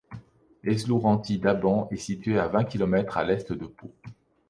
Eslourenties-Daban 0.63 1.87
est 1.91 1.97
située 1.97 2.39
à 2.39 2.47
vingt 2.47 2.63
kilomètres 2.63 3.19
à 3.19 3.23
l'est 3.23 3.53
de 3.53 3.67
Pau. 3.67 3.93